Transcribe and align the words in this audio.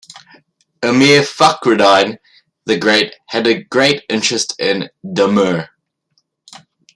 Emir 0.81 1.21
Fakhreddine 1.21 2.17
the 2.65 2.75
Great 2.79 3.13
had 3.27 3.45
a 3.45 3.61
great 3.63 4.03
interest 4.09 4.59
in 4.59 4.89
Damour. 5.13 5.69